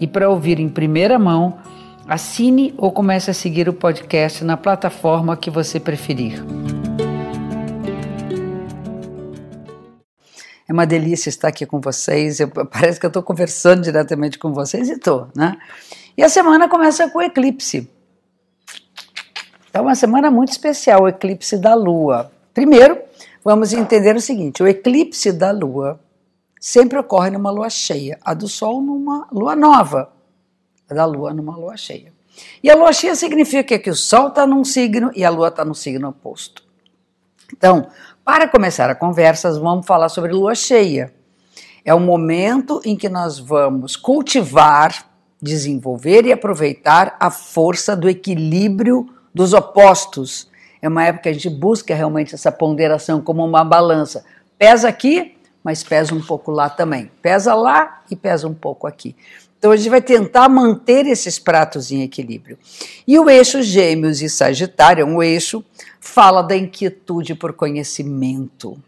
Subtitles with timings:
[0.00, 1.58] e para ouvir em primeira mão,
[2.08, 6.42] assine ou comece a seguir o podcast na plataforma que você preferir.
[10.66, 12.40] É uma delícia estar aqui com vocês.
[12.40, 15.56] Eu, parece que eu estou conversando diretamente com vocês e estou, né?
[16.16, 17.90] E a semana começa com o eclipse.
[19.72, 22.30] É uma semana muito especial, o eclipse da Lua.
[22.54, 22.98] Primeiro,
[23.44, 26.00] vamos entender o seguinte: o eclipse da Lua
[26.60, 30.12] sempre ocorre numa lua cheia, a do Sol numa lua nova,
[30.88, 32.12] a da Lua numa lua cheia.
[32.62, 35.64] E a lua cheia significa que o Sol está num signo e a Lua está
[35.64, 36.62] no signo oposto.
[37.52, 37.88] Então,
[38.24, 41.12] para começar a conversa, vamos falar sobre lua cheia.
[41.84, 45.06] É o momento em que nós vamos cultivar,
[45.40, 50.48] desenvolver e aproveitar a força do equilíbrio dos opostos.
[50.82, 54.24] É uma época que a gente busca realmente essa ponderação como uma balança.
[54.58, 57.10] Pesa aqui, mas pesa um pouco lá também.
[57.20, 59.14] Pesa lá e pesa um pouco aqui.
[59.58, 62.58] Então a gente vai tentar manter esses pratos em equilíbrio.
[63.06, 65.62] E o eixo Gêmeos e Sagitário é um eixo
[66.00, 68.78] fala da inquietude por conhecimento.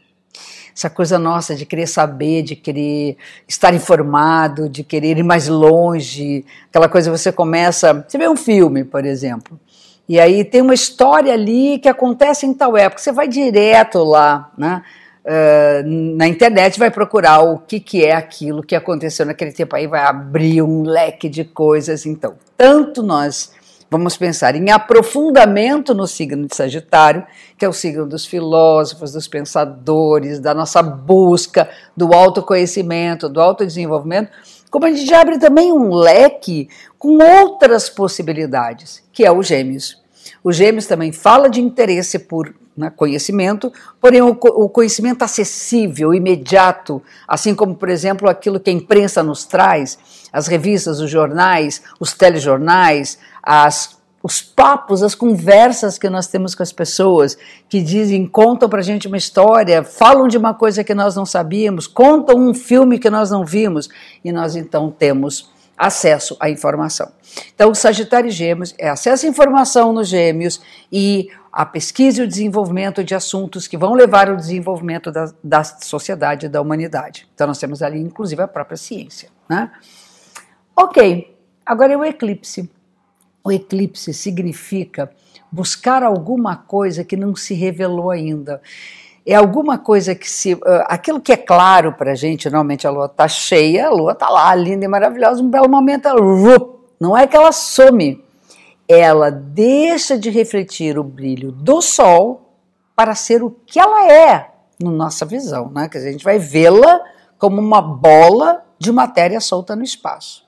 [0.75, 6.47] Essa coisa nossa de querer saber, de querer estar informado, de querer ir mais longe,
[6.71, 9.61] aquela coisa você começa, você vê um filme, por exemplo,
[10.09, 14.51] e aí tem uma história ali que acontece em tal época, você vai direto lá,
[14.57, 14.83] né?
[15.25, 19.87] Uh, na internet vai procurar o que, que é aquilo que aconteceu naquele tempo, aí
[19.87, 22.05] vai abrir um leque de coisas.
[22.07, 23.53] Então, tanto nós
[23.89, 27.25] vamos pensar em aprofundamento no signo de Sagitário,
[27.57, 34.31] que é o signo dos filósofos, dos pensadores, da nossa busca, do autoconhecimento, do autodesenvolvimento,
[34.71, 36.69] como a gente abre também um leque
[36.99, 40.02] com outras possibilidades, que é o Gêmeos.
[40.43, 47.03] O Gêmeos também fala de interesse por né, conhecimento, porém o, o, conhecimento acessível, imediato,
[47.29, 49.99] assim como, por exemplo, aquilo que a imprensa nos traz,
[50.33, 56.63] as revistas, os jornais, os telejornais, as, os papos, as conversas que nós temos com
[56.63, 57.37] as pessoas,
[57.69, 61.27] que dizem, contam para a gente uma história, falam de uma coisa que nós não
[61.27, 63.89] sabíamos, contam um filme que nós não vimos,
[64.25, 65.51] e nós então temos
[65.83, 67.11] acesso à informação.
[67.53, 70.63] Então, o Sagitário e Gêmeos é acesso à informação nos Gêmeos
[70.93, 75.65] e a pesquisa e o desenvolvimento de assuntos que vão levar ao desenvolvimento da, da
[75.65, 77.29] sociedade, da humanidade.
[77.35, 79.29] Então, nós temos ali, inclusive, a própria ciência.
[79.49, 79.73] Né?
[80.77, 82.71] Ok, agora é o eclipse.
[83.43, 85.11] O eclipse significa
[85.51, 88.63] buscar alguma coisa que não se revelou ainda
[89.25, 90.55] é alguma coisa que se.
[90.55, 94.13] Uh, aquilo que é claro para a gente, normalmente a lua está cheia, a lua
[94.13, 96.21] está lá, linda e maravilhosa, um belo momento, ela,
[97.01, 98.23] não é que ela some,
[98.89, 102.57] ela deixa de refletir o brilho do sol
[102.95, 104.51] para ser o que ela é,
[104.81, 105.89] na nossa visão, né?
[105.89, 107.01] Quer dizer, a gente vai vê-la
[107.39, 110.45] como uma bola de matéria solta no espaço.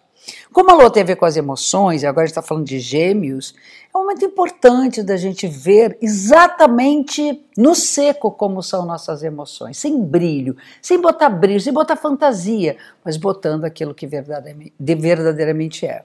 [0.53, 2.67] Como a lua tem a ver com as emoções, e agora a gente está falando
[2.67, 3.55] de gêmeos,
[3.93, 10.03] é um momento importante da gente ver exatamente no seco como são nossas emoções, sem
[10.03, 16.05] brilho, sem botar brilho, sem botar fantasia, mas botando aquilo que verdadeiramente, é.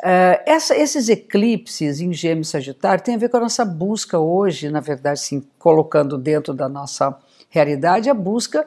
[0.00, 4.68] Uh, essa, esses eclipses em Gêmeos Sagitário têm a ver com a nossa busca hoje,
[4.68, 7.16] na verdade, sim, colocando dentro da nossa
[7.48, 8.66] realidade a busca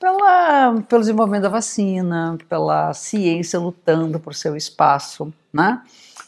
[0.00, 5.82] pela, pelo desenvolvimento da vacina, pela ciência lutando por seu espaço, né?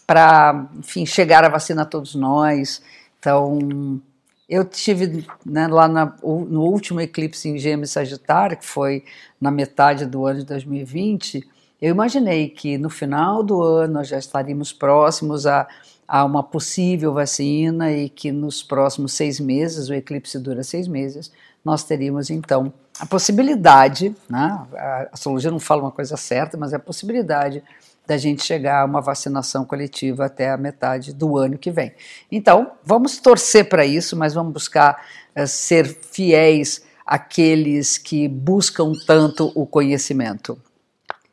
[0.06, 2.82] para, enfim, chegar a vacina a todos nós.
[3.18, 4.00] Então,
[4.46, 9.04] eu tive né, lá na, no último eclipse em Gêmeos Sagitário, que foi
[9.40, 11.48] na metade do ano de 2020,
[11.80, 15.66] eu imaginei que no final do ano nós já estaríamos próximos a,
[16.06, 21.32] a uma possível vacina e que nos próximos seis meses, o eclipse dura seis meses,
[21.64, 26.76] nós teríamos então a possibilidade, né, a astrologia não fala uma coisa certa, mas é
[26.76, 27.62] a possibilidade
[28.06, 31.92] da gente chegar a uma vacinação coletiva até a metade do ano que vem.
[32.30, 35.04] Então, vamos torcer para isso, mas vamos buscar
[35.36, 40.58] uh, ser fiéis àqueles que buscam tanto o conhecimento.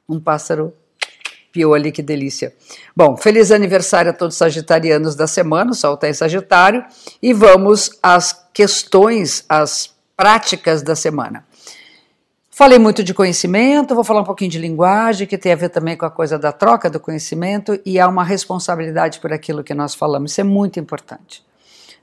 [0.07, 0.73] Um pássaro
[1.51, 2.53] piou ali, que delícia.
[2.95, 6.85] Bom, feliz aniversário a todos os sagitarianos da semana, o sol está em Sagitário,
[7.21, 11.48] e vamos às questões, às práticas da semana.
[12.59, 15.95] Falei muito de conhecimento, vou falar um pouquinho de linguagem, que tem a ver também
[15.95, 19.95] com a coisa da troca do conhecimento, e há uma responsabilidade por aquilo que nós
[19.95, 20.31] falamos.
[20.31, 21.41] Isso é muito importante.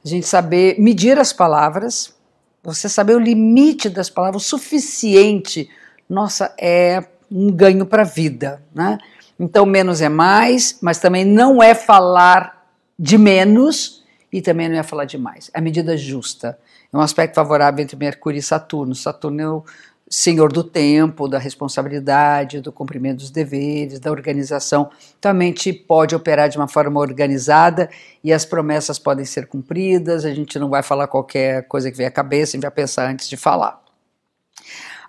[0.03, 2.17] A gente saber medir as palavras,
[2.65, 5.69] você saber o limite das palavras, o suficiente,
[6.09, 8.97] nossa, é um ganho para a vida, né?
[9.39, 12.67] Então, menos é mais, mas também não é falar
[12.99, 15.51] de menos e também não é falar de mais.
[15.53, 16.59] É a medida justa.
[16.91, 18.95] É um aspecto favorável entre Mercúrio e Saturno.
[18.95, 19.67] Saturno é
[20.09, 24.89] senhor do tempo, da responsabilidade, do cumprimento dos deveres, da organização.
[25.19, 27.91] Então a mente pode operar de uma forma organizada
[28.23, 32.07] e as promessas podem ser cumpridas, a gente não vai falar qualquer coisa que vem
[32.07, 33.83] à cabeça, a gente vai pensar antes de falar.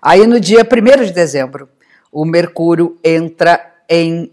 [0.02, 1.68] Aí no dia 1 de dezembro,
[2.10, 4.32] o Mercúrio entra em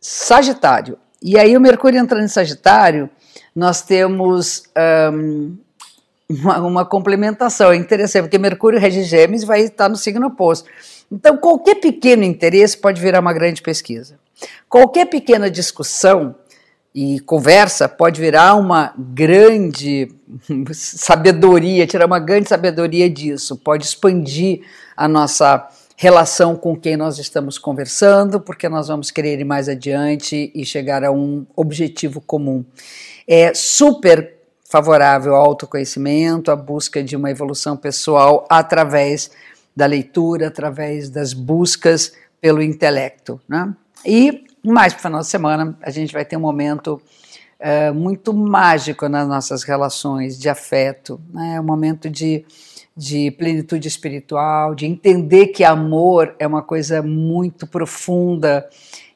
[0.00, 0.98] Sagitário.
[1.22, 3.08] E aí o Mercúrio entrando em Sagitário,
[3.54, 4.64] nós temos
[5.12, 5.56] um,
[6.40, 7.72] uma, uma, complementação.
[7.72, 10.68] É interessante, porque Mercúrio rege Gêmeos vai estar no signo oposto.
[11.10, 14.18] Então, qualquer pequeno interesse pode virar uma grande pesquisa.
[14.68, 16.34] Qualquer pequena discussão
[16.94, 20.08] e conversa pode virar uma grande
[20.72, 24.60] sabedoria, tirar uma grande sabedoria disso, pode expandir
[24.96, 30.50] a nossa relação com quem nós estamos conversando, porque nós vamos querer ir mais adiante
[30.54, 32.64] e chegar a um objetivo comum.
[33.26, 34.41] É super
[34.72, 39.30] favorável ao autoconhecimento, à busca de uma evolução pessoal através
[39.76, 43.38] da leitura, através das buscas pelo intelecto.
[43.46, 43.70] Né?
[44.02, 47.02] E mais para o final de semana, a gente vai ter um momento
[47.60, 51.60] uh, muito mágico nas nossas relações de afeto, né?
[51.60, 52.42] um momento de,
[52.96, 58.66] de plenitude espiritual, de entender que amor é uma coisa muito profunda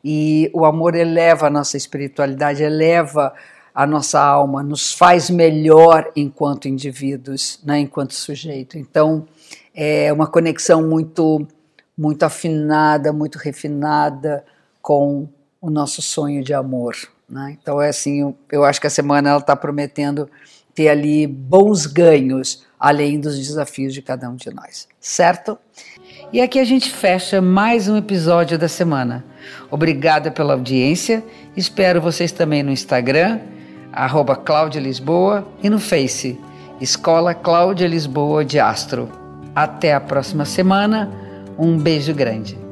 [0.05, 3.33] e o amor eleva a nossa espiritualidade, eleva
[3.77, 8.79] a nossa alma, nos faz melhor enquanto indivíduos, né, enquanto sujeito.
[8.79, 9.29] Então,
[9.75, 11.47] é uma conexão muito,
[11.95, 14.43] muito afinada, muito refinada
[14.81, 15.29] com
[15.61, 16.97] o nosso sonho de amor.
[17.29, 17.59] Né?
[17.61, 20.27] Então, é assim, eu, eu acho que a semana ela está prometendo
[20.75, 25.59] ter ali bons ganhos, além dos desafios de cada um de nós, certo?
[26.33, 29.23] E aqui a gente fecha mais um episódio da semana.
[29.71, 31.23] Obrigada pela audiência.
[31.55, 33.55] Espero vocês também no Instagram
[33.97, 36.39] arroba Cláudia Lisboa e no Face,
[36.81, 39.09] Escola Cláudia Lisboa de Astro.
[39.55, 41.11] Até a próxima semana,
[41.59, 42.66] um beijo grande.